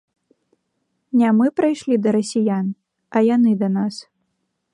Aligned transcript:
Не 1.21 1.29
мы 1.39 1.47
прыйшлі 1.61 1.99
да 2.07 2.15
расіян, 2.17 2.67
а 3.15 3.25
яны 3.35 3.51
да 3.61 3.67
нас. 3.77 3.95